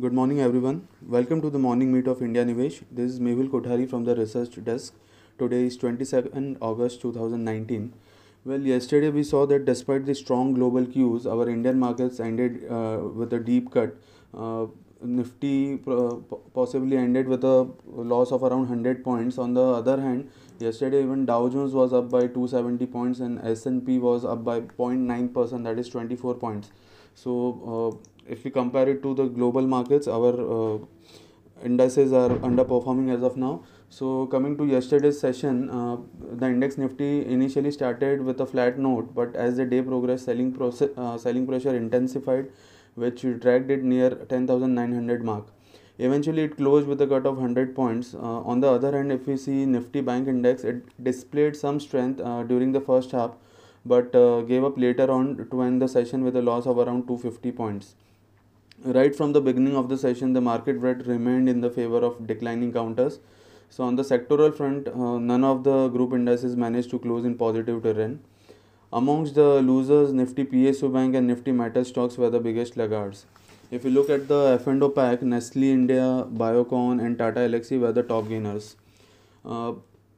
Good 0.00 0.14
morning, 0.14 0.40
everyone. 0.40 0.88
Welcome 1.06 1.42
to 1.42 1.50
the 1.50 1.58
morning 1.58 1.92
meet 1.92 2.06
of 2.06 2.20
IndiaNivesh. 2.20 2.84
This 2.90 3.10
is 3.10 3.20
Mehul 3.20 3.50
Kothari 3.50 3.86
from 3.86 4.04
the 4.04 4.16
research 4.16 4.54
desk. 4.64 4.94
Today 5.38 5.64
is 5.64 5.76
22nd 5.76 6.56
August 6.62 7.02
2019. 7.02 7.92
Well, 8.46 8.60
yesterday 8.60 9.10
we 9.10 9.22
saw 9.22 9.44
that 9.44 9.66
despite 9.66 10.06
the 10.06 10.14
strong 10.14 10.54
global 10.54 10.86
cues, 10.86 11.26
our 11.26 11.46
Indian 11.46 11.78
markets 11.78 12.20
ended 12.20 12.64
uh, 12.70 13.00
with 13.14 13.34
a 13.34 13.38
deep 13.38 13.70
cut. 13.70 13.94
Uh, 14.32 14.68
Nifty 15.02 15.78
uh, 15.86 16.14
possibly 16.54 16.96
ended 16.96 17.28
with 17.28 17.44
a 17.44 17.68
loss 17.86 18.32
of 18.32 18.44
around 18.44 18.70
100 18.70 19.04
points. 19.04 19.36
On 19.36 19.52
the 19.52 19.60
other 19.62 20.00
hand, 20.00 20.30
yesterday 20.58 21.02
even 21.02 21.26
Dow 21.26 21.50
Jones 21.50 21.74
was 21.74 21.92
up 21.92 22.08
by 22.08 22.28
270 22.28 22.86
points 22.86 23.20
and 23.20 23.38
S&P 23.44 23.98
was 23.98 24.24
up 24.24 24.42
by 24.42 24.60
0.9%, 24.60 25.64
that 25.64 25.78
is 25.78 25.90
24 25.90 26.36
points. 26.36 26.70
So, 27.14 27.92
uh, 27.92 28.11
if 28.26 28.44
we 28.44 28.50
compare 28.50 28.88
it 28.88 29.02
to 29.02 29.14
the 29.14 29.26
global 29.26 29.66
markets, 29.66 30.06
our 30.06 30.32
uh, 30.56 30.78
indices 31.64 32.12
are 32.12 32.30
underperforming 32.30 33.14
as 33.14 33.22
of 33.22 33.36
now. 33.36 33.64
So 33.88 34.26
coming 34.26 34.56
to 34.56 34.64
yesterday's 34.64 35.20
session, 35.20 35.68
uh, 35.70 35.96
the 36.40 36.46
index 36.46 36.78
Nifty 36.78 37.26
initially 37.26 37.70
started 37.70 38.22
with 38.22 38.40
a 38.40 38.46
flat 38.46 38.78
note, 38.78 39.14
but 39.14 39.36
as 39.36 39.56
the 39.56 39.66
day 39.66 39.82
progressed, 39.82 40.24
selling 40.24 40.52
process, 40.52 40.88
uh, 40.96 41.18
selling 41.18 41.46
pressure 41.46 41.76
intensified, 41.76 42.50
which 42.94 43.22
dragged 43.40 43.70
it 43.70 43.82
near 43.82 44.10
10,900 44.10 45.24
mark. 45.24 45.46
Eventually, 45.98 46.44
it 46.44 46.56
closed 46.56 46.88
with 46.88 47.02
a 47.02 47.06
cut 47.06 47.26
of 47.26 47.36
100 47.36 47.74
points. 47.74 48.14
Uh, 48.14 48.40
on 48.52 48.60
the 48.60 48.68
other 48.68 48.96
hand, 48.96 49.12
if 49.12 49.26
we 49.26 49.36
see 49.36 49.66
Nifty 49.66 50.00
Bank 50.00 50.26
Index, 50.26 50.64
it 50.64 50.82
displayed 51.04 51.54
some 51.54 51.78
strength 51.78 52.20
uh, 52.20 52.42
during 52.44 52.72
the 52.72 52.80
first 52.80 53.10
half, 53.12 53.32
but 53.84 54.14
uh, 54.14 54.40
gave 54.40 54.64
up 54.64 54.78
later 54.78 55.10
on 55.10 55.48
to 55.50 55.62
end 55.62 55.82
the 55.82 55.88
session 55.88 56.24
with 56.24 56.34
a 56.34 56.42
loss 56.42 56.66
of 56.66 56.78
around 56.78 57.06
250 57.06 57.52
points 57.52 57.94
right 58.84 59.14
from 59.14 59.32
the 59.32 59.40
beginning 59.40 59.76
of 59.76 59.88
the 59.88 59.96
session, 59.98 60.32
the 60.32 60.40
market 60.40 60.74
rate 60.74 61.06
remained 61.06 61.48
in 61.48 61.60
the 61.60 61.70
favor 61.70 61.98
of 61.98 62.26
declining 62.26 62.72
counters. 62.72 63.20
So 63.70 63.84
on 63.84 63.96
the 63.96 64.02
sectoral 64.02 64.54
front, 64.54 64.88
uh, 64.88 65.18
none 65.18 65.44
of 65.44 65.64
the 65.64 65.88
group 65.88 66.12
indices 66.12 66.56
managed 66.56 66.90
to 66.90 66.98
close 66.98 67.24
in 67.24 67.36
positive 67.36 67.82
terrain. 67.82 68.20
Amongst 68.92 69.34
the 69.34 69.62
losers, 69.62 70.12
Nifty 70.12 70.44
PSU 70.44 70.92
Bank 70.92 71.14
and 71.14 71.26
Nifty 71.26 71.52
Metal 71.52 71.84
stocks 71.84 72.18
were 72.18 72.28
the 72.28 72.40
biggest 72.40 72.76
laggards. 72.76 73.24
If 73.70 73.84
you 73.84 73.90
look 73.90 74.10
at 74.10 74.28
the 74.28 74.58
F&O 74.60 74.90
pack, 74.90 75.22
Nestle 75.22 75.70
India, 75.70 76.26
Biocon 76.30 77.02
and 77.02 77.16
Tata 77.16 77.40
Elxsi 77.40 77.80
were 77.80 77.92
the 77.92 78.02
top 78.02 78.28
gainers. 78.28 78.76
Uh, 79.46 79.72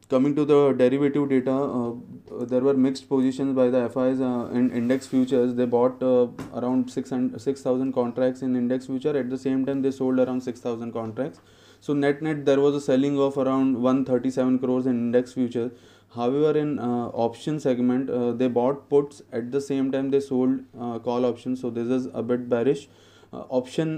coming 0.09 0.35
to 0.37 0.45
the 0.45 0.73
derivative 0.73 1.29
data, 1.29 1.53
uh, 1.53 2.45
there 2.45 2.61
were 2.61 2.75
mixed 2.75 3.09
positions 3.09 3.55
by 3.55 3.71
the 3.71 3.89
FIs 3.89 4.21
uh, 4.21 4.49
in 4.53 4.71
index 4.73 5.07
futures. 5.07 5.55
They 5.55 5.65
bought 5.65 6.03
uh, 6.03 6.29
around 6.55 6.91
6,000 6.91 7.93
contracts 7.93 8.43
in 8.43 8.57
index 8.57 8.87
future. 8.87 9.17
At 9.17 9.31
the 9.31 9.39
same 9.39 9.65
time, 9.65 9.83
they 9.83 9.91
sold 9.91 10.19
around 10.19 10.43
6,000 10.43 10.93
contracts. 10.93 11.41
So 11.81 11.93
net 11.93 12.23
net, 12.23 12.45
there 12.45 12.61
was 12.61 12.75
a 12.75 12.81
selling 12.81 13.19
of 13.19 13.37
around 13.37 13.81
137 13.81 14.59
crores 14.59 14.87
in 14.87 14.93
index 14.93 15.33
futures. 15.33 15.73
However, 16.15 16.57
in 16.57 16.79
uh, 16.79 17.09
option 17.27 17.59
segment, 17.59 18.09
uh, 18.09 18.33
they 18.33 18.49
bought 18.49 18.89
puts 18.89 19.23
at 19.33 19.51
the 19.51 19.61
same 19.61 19.91
time 19.91 20.11
they 20.11 20.21
sold 20.21 20.61
uh, 20.81 20.99
call 20.99 21.25
options. 21.25 21.61
So 21.61 21.71
this 21.71 21.89
is 21.89 22.09
a 22.15 22.23
bit 22.23 22.49
bearish. 22.49 22.89
option 23.55 23.89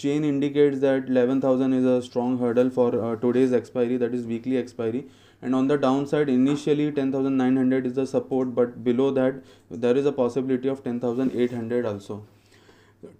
chain 0.00 0.24
indicates 0.26 0.82
that 0.82 1.08
11,000 1.12 1.72
is 1.78 1.86
a 1.92 1.94
strong 2.08 2.34
hurdle 2.42 2.68
for 2.76 3.16
today's 3.22 3.54
expiry, 3.58 3.96
that 4.02 4.14
is 4.18 4.28
weekly 4.32 4.56
expiry 4.60 5.00
and 5.40 5.54
on 5.54 5.68
the 5.68 5.76
downside 5.78 6.28
initially 6.28 6.90
10900 6.90 7.86
is 7.86 7.94
the 7.94 8.06
support 8.06 8.54
but 8.54 8.82
below 8.82 9.10
that 9.10 9.42
there 9.70 9.96
is 9.96 10.06
a 10.06 10.12
possibility 10.12 10.68
of 10.68 10.82
10800 10.84 11.86
also. 11.86 12.24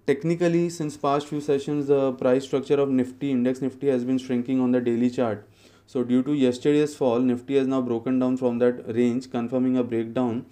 Technically 0.05 0.69
since 0.69 0.97
past 0.97 1.27
few 1.27 1.39
sessions 1.39 1.87
the 1.87 2.11
price 2.13 2.43
structure 2.43 2.79
of 2.79 2.89
nifty 2.89 3.31
index 3.31 3.61
nifty 3.61 3.87
has 3.87 4.03
been 4.03 4.17
shrinking 4.17 4.59
on 4.59 4.71
the 4.71 4.81
daily 4.81 5.09
chart. 5.09 5.47
So 5.87 6.03
due 6.03 6.21
to 6.23 6.33
yesterday's 6.33 6.95
fall 6.95 7.19
nifty 7.19 7.55
has 7.55 7.67
now 7.67 7.81
broken 7.81 8.19
down 8.19 8.35
from 8.37 8.59
that 8.59 8.93
range 8.93 9.31
confirming 9.31 9.77
a 9.77 9.83
breakdown 9.83 10.45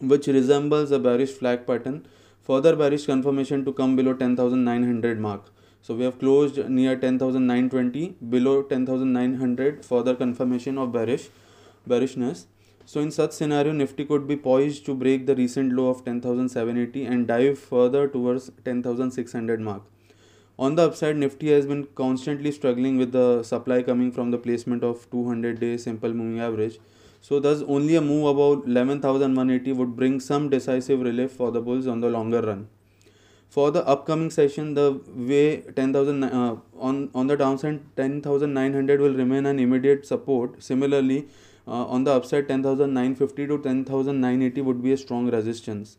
which 0.00 0.26
resembles 0.26 0.90
a 0.90 0.98
bearish 0.98 1.30
flag 1.32 1.66
pattern. 1.66 2.06
Further 2.42 2.74
bearish 2.74 3.04
confirmation 3.04 3.64
to 3.66 3.74
come 3.74 3.94
below 3.94 4.14
10900 4.14 5.20
mark 5.20 5.52
so 5.88 5.94
we 5.94 6.04
have 6.04 6.18
closed 6.18 6.58
near 6.68 6.94
10,920 6.96 8.16
below 8.28 8.62
10,900 8.62 9.86
further 9.86 10.14
confirmation 10.14 10.76
of 10.76 10.92
bearish 10.92 11.30
bearishness. 11.86 12.46
So 12.84 13.00
in 13.00 13.10
such 13.10 13.32
scenario 13.32 13.72
Nifty 13.72 14.04
could 14.04 14.28
be 14.28 14.36
poised 14.36 14.84
to 14.84 14.94
break 14.94 15.24
the 15.24 15.34
recent 15.34 15.72
low 15.72 15.88
of 15.88 16.04
10,780 16.04 17.06
and 17.06 17.26
dive 17.26 17.58
further 17.58 18.06
towards 18.06 18.50
10,600 18.66 19.62
mark. 19.62 19.80
On 20.58 20.74
the 20.74 20.82
upside 20.82 21.16
Nifty 21.16 21.50
has 21.52 21.64
been 21.64 21.84
constantly 21.94 22.52
struggling 22.52 22.98
with 22.98 23.12
the 23.12 23.42
supply 23.42 23.82
coming 23.82 24.12
from 24.12 24.30
the 24.30 24.36
placement 24.36 24.84
of 24.84 25.10
200 25.10 25.58
day 25.58 25.78
simple 25.78 26.12
moving 26.12 26.38
average. 26.38 26.78
So 27.22 27.40
thus 27.40 27.62
only 27.66 27.96
a 27.96 28.02
move 28.02 28.26
about 28.26 28.66
11,180 28.66 29.72
would 29.72 29.96
bring 29.96 30.20
some 30.20 30.50
decisive 30.50 31.00
relief 31.00 31.32
for 31.32 31.50
the 31.50 31.62
bulls 31.62 31.86
on 31.86 32.00
the 32.00 32.10
longer 32.10 32.42
run 32.42 32.68
for 33.48 33.70
the 33.70 33.86
upcoming 33.86 34.30
session 34.30 34.74
the 34.74 35.00
way 35.32 35.62
10000 35.76 36.24
uh, 36.24 36.56
on 36.78 37.10
on 37.14 37.26
the 37.26 37.36
downside 37.36 37.80
10900 37.96 39.00
will 39.00 39.14
remain 39.14 39.46
an 39.46 39.58
immediate 39.58 40.06
support. 40.06 40.62
Similarly 40.62 41.28
uh, 41.66 41.84
on 41.86 42.04
the 42.04 42.12
upside 42.12 42.48
10950 42.48 43.46
to 43.46 43.58
10980 43.58 44.60
would 44.62 44.82
be 44.82 44.92
a 44.92 44.96
strong 44.96 45.30
resistance. 45.30 45.96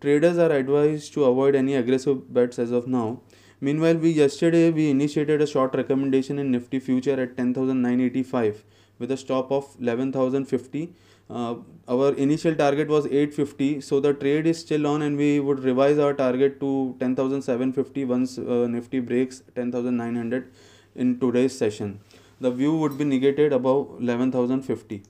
Traders 0.00 0.38
are 0.38 0.52
advised 0.52 1.12
to 1.14 1.24
avoid 1.24 1.54
any 1.54 1.74
aggressive 1.74 2.32
bets 2.32 2.58
as 2.58 2.70
of 2.70 2.86
now. 2.86 3.20
Meanwhile 3.60 3.96
we 3.96 4.10
yesterday 4.10 4.70
we 4.70 4.90
initiated 4.90 5.40
a 5.40 5.46
short 5.46 5.74
recommendation 5.74 6.38
in 6.38 6.50
nifty 6.50 6.78
future 6.78 7.18
at 7.20 7.36
10985 7.36 8.64
with 8.98 9.10
a 9.10 9.16
stop 9.16 9.50
of 9.50 9.76
11050 9.80 10.92
uh, 11.30 11.54
our 11.88 12.12
initial 12.14 12.54
target 12.54 12.88
was 12.88 13.06
850 13.06 13.80
so 13.80 14.00
the 14.00 14.12
trade 14.12 14.46
is 14.46 14.58
still 14.58 14.86
on 14.86 15.02
and 15.02 15.16
we 15.16 15.40
would 15.40 15.60
revise 15.60 15.98
our 15.98 16.14
target 16.14 16.60
to 16.60 16.96
10750 16.98 18.04
once 18.04 18.38
uh, 18.38 18.66
nifty 18.68 19.00
breaks 19.00 19.42
10900 19.54 20.52
in 20.94 21.18
today's 21.18 21.56
session. 21.56 22.00
The 22.40 22.50
view 22.50 22.76
would 22.76 22.98
be 22.98 23.04
negated 23.04 23.52
above 23.52 24.00
11050 24.00 25.02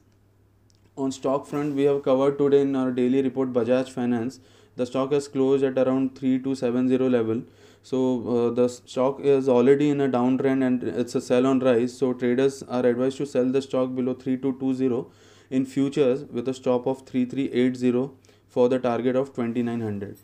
on 0.96 1.10
stock 1.10 1.46
front 1.46 1.74
we 1.74 1.82
have 1.84 2.02
covered 2.02 2.38
today 2.38 2.60
in 2.60 2.76
our 2.76 2.90
daily 2.92 3.22
report 3.22 3.52
bajaj 3.52 3.88
finance. 3.90 4.40
The 4.76 4.86
stock 4.86 5.12
has 5.12 5.28
closed 5.28 5.64
at 5.64 5.78
around 5.78 6.16
3270 6.18 7.08
level. 7.08 7.42
So 7.82 7.98
uh, 8.28 8.50
the 8.54 8.68
stock 8.68 9.20
is 9.20 9.48
already 9.48 9.90
in 9.90 10.00
a 10.00 10.08
downtrend 10.08 10.66
and 10.66 10.82
it's 10.82 11.14
a 11.14 11.20
sell 11.20 11.46
on 11.46 11.60
rise. 11.60 11.96
So 11.96 12.12
traders 12.12 12.62
are 12.62 12.84
advised 12.86 13.18
to 13.18 13.26
sell 13.26 13.50
the 13.50 13.62
stock 13.62 13.94
below 13.94 14.14
3220 14.14 15.10
in 15.50 15.64
futures 15.64 16.24
with 16.24 16.48
a 16.48 16.54
stop 16.54 16.86
of 16.86 17.06
3380 17.06 18.10
for 18.48 18.68
the 18.68 18.78
target 18.78 19.16
of 19.16 19.34
2900 19.34 20.16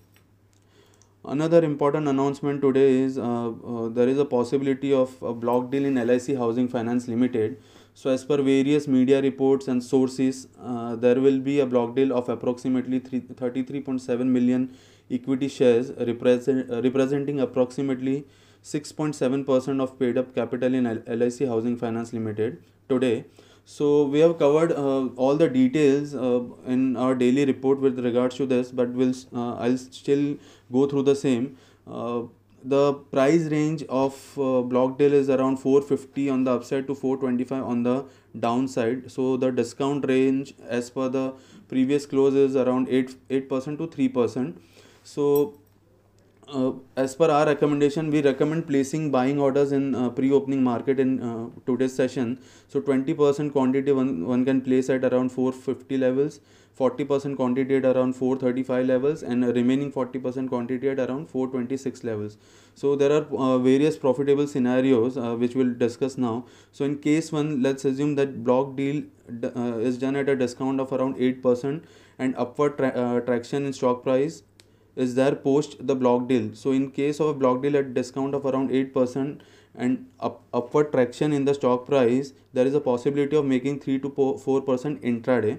another 1.24 1.62
important 1.64 2.08
announcement 2.08 2.62
today 2.62 2.98
is 3.00 3.18
uh, 3.18 3.48
uh, 3.48 3.88
there 3.88 4.08
is 4.08 4.18
a 4.18 4.24
possibility 4.24 4.92
of 4.92 5.22
a 5.22 5.34
block 5.34 5.70
deal 5.70 5.84
in 5.84 5.94
lic 5.94 6.36
housing 6.36 6.68
finance 6.68 7.08
limited. 7.08 7.60
So 7.94 8.10
as 8.10 8.24
per 8.24 8.40
various 8.40 8.88
media 8.88 9.20
reports 9.20 9.68
and 9.68 9.82
sources 9.82 10.48
uh, 10.62 10.96
there 10.96 11.20
will 11.20 11.38
be 11.38 11.60
a 11.60 11.66
block 11.66 11.94
deal 11.94 12.16
of 12.16 12.28
approximately 12.28 13.00
33.7 13.00 14.26
million 14.26 14.74
equity 15.10 15.48
shares 15.48 15.90
represent, 15.98 16.70
uh, 16.70 16.80
representing 16.82 17.40
approximately 17.40 18.24
6.7% 18.62 19.82
of 19.82 19.98
paid 19.98 20.16
up 20.16 20.34
capital 20.34 20.72
in 20.72 20.84
lic 21.06 21.38
housing 21.40 21.76
finance 21.76 22.12
limited 22.12 22.62
today 22.88 23.24
so 23.70 24.04
we 24.04 24.18
have 24.18 24.36
covered 24.38 24.72
uh, 24.72 25.06
all 25.24 25.36
the 25.36 25.48
details 25.48 26.12
uh, 26.12 26.40
in 26.66 26.96
our 26.96 27.14
daily 27.14 27.44
report 27.44 27.78
with 27.78 28.00
regards 28.00 28.36
to 28.36 28.46
this, 28.46 28.72
but 28.72 28.88
we'll 28.88 29.14
uh, 29.32 29.54
I'll 29.66 29.78
still 29.78 30.36
go 30.72 30.86
through 30.86 31.04
the 31.04 31.14
same. 31.14 31.56
Uh, 31.86 32.22
the 32.64 32.94
price 33.12 33.44
range 33.52 33.84
of 33.88 34.16
uh, 34.38 34.62
block 34.62 34.98
deal 34.98 35.12
is 35.12 35.30
around 35.30 35.58
450 35.58 36.28
on 36.30 36.42
the 36.44 36.50
upside 36.50 36.88
to 36.88 36.96
425 36.96 37.62
on 37.62 37.84
the 37.84 38.04
downside. 38.38 39.10
So 39.10 39.36
the 39.36 39.52
discount 39.52 40.08
range 40.08 40.52
as 40.68 40.90
per 40.90 41.08
the 41.08 41.34
previous 41.68 42.06
close 42.06 42.34
is 42.34 42.56
around 42.56 42.88
8 42.88 43.14
8% 43.30 43.78
to 43.78 43.86
3%. 43.86 44.56
So 45.04 45.59
as 46.96 47.14
per 47.14 47.30
our 47.30 47.46
recommendation, 47.46 48.10
we 48.10 48.22
recommend 48.22 48.66
placing 48.66 49.10
buying 49.10 49.38
orders 49.38 49.72
in 49.72 49.94
uh, 49.94 50.10
pre-opening 50.10 50.62
market 50.62 50.98
in 50.98 51.22
uh, 51.22 51.48
today's 51.66 51.94
session. 51.94 52.38
So 52.68 52.80
20% 52.80 53.52
quantity 53.52 53.92
one, 53.92 54.26
one 54.26 54.44
can 54.44 54.60
place 54.60 54.90
at 54.90 55.04
around 55.04 55.30
450 55.30 55.98
levels, 55.98 56.40
40% 56.78 57.36
quantity 57.36 57.76
at 57.76 57.84
around 57.84 58.14
435 58.14 58.86
levels, 58.86 59.22
and 59.22 59.44
remaining 59.54 59.92
40% 59.92 60.48
quantity 60.48 60.88
at 60.88 60.98
around 60.98 61.28
426 61.30 62.04
levels. 62.04 62.36
So 62.74 62.96
there 62.96 63.12
are 63.12 63.26
uh, 63.36 63.58
various 63.58 63.96
profitable 63.96 64.46
scenarios 64.46 65.16
uh, 65.16 65.34
which 65.36 65.54
we'll 65.54 65.74
discuss 65.74 66.16
now. 66.18 66.46
So 66.72 66.84
in 66.84 66.98
case 66.98 67.30
one, 67.32 67.62
let's 67.62 67.84
assume 67.84 68.14
that 68.16 68.42
block 68.44 68.76
deal 68.76 69.04
uh, 69.44 69.78
is 69.78 69.98
done 69.98 70.16
at 70.16 70.28
a 70.28 70.36
discount 70.36 70.80
of 70.80 70.92
around 70.92 71.16
8% 71.16 71.82
and 72.18 72.34
upward 72.36 72.76
tra 72.76 73.22
traction 73.24 73.66
in 73.66 73.72
stock 73.72 74.02
price 74.02 74.42
is 75.00 75.14
there 75.14 75.34
post 75.34 75.76
the 75.86 75.94
block 75.94 76.28
deal. 76.28 76.50
So 76.54 76.72
in 76.72 76.90
case 76.90 77.20
of 77.20 77.28
a 77.28 77.34
block 77.34 77.62
deal 77.62 77.76
at 77.76 77.94
discount 77.94 78.34
of 78.34 78.44
around 78.44 78.70
8% 78.70 79.40
and 79.74 80.06
up, 80.18 80.42
upward 80.52 80.92
traction 80.92 81.32
in 81.32 81.44
the 81.44 81.54
stock 81.54 81.86
price, 81.86 82.32
there 82.52 82.66
is 82.66 82.74
a 82.74 82.80
possibility 82.80 83.36
of 83.36 83.44
making 83.44 83.80
3 83.80 83.98
to 84.00 84.10
4% 84.10 85.00
intraday. 85.00 85.58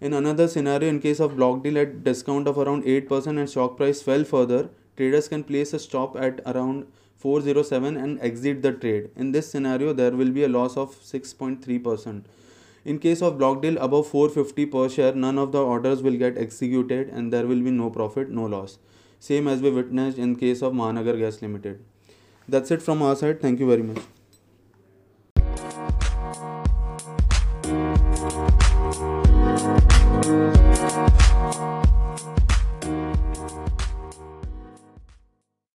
In 0.00 0.14
another 0.14 0.48
scenario, 0.48 0.88
in 0.88 1.00
case 1.00 1.20
of 1.20 1.36
block 1.36 1.62
deal 1.62 1.78
at 1.78 2.02
discount 2.02 2.48
of 2.48 2.58
around 2.58 2.84
8% 2.84 3.38
and 3.38 3.48
stock 3.48 3.76
price 3.76 4.02
fell 4.02 4.24
further, 4.24 4.70
traders 4.96 5.28
can 5.28 5.44
place 5.44 5.72
a 5.72 5.78
stop 5.78 6.16
at 6.16 6.40
around 6.46 6.86
407 7.18 7.96
and 7.96 8.20
exit 8.20 8.62
the 8.62 8.72
trade. 8.72 9.10
In 9.14 9.30
this 9.30 9.48
scenario, 9.48 9.92
there 9.92 10.10
will 10.10 10.30
be 10.30 10.42
a 10.42 10.48
loss 10.48 10.76
of 10.76 10.96
6.3%. 11.00 12.24
In 12.84 12.98
case 12.98 13.22
of 13.22 13.38
block 13.38 13.62
deal 13.62 13.78
above 13.78 14.08
450 14.08 14.66
per 14.66 14.88
share, 14.88 15.14
none 15.14 15.38
of 15.38 15.52
the 15.52 15.62
orders 15.62 16.02
will 16.02 16.16
get 16.16 16.36
executed 16.36 17.08
and 17.08 17.32
there 17.32 17.46
will 17.46 17.62
be 17.62 17.70
no 17.70 17.90
profit, 17.90 18.28
no 18.28 18.44
loss. 18.46 18.78
Same 19.20 19.46
as 19.46 19.62
we 19.62 19.70
witnessed 19.70 20.18
in 20.18 20.34
case 20.36 20.62
of 20.62 20.72
Mahanagar 20.72 21.18
Gas 21.18 21.40
Limited. 21.42 21.84
That's 22.48 22.72
it 22.72 22.82
from 22.82 23.02
our 23.02 23.14
side. 23.14 23.40
Thank 23.40 23.60
you 23.60 23.68
very 23.68 23.82
much. 23.82 24.02
Thank 30.22 30.56
you. 32.36 32.51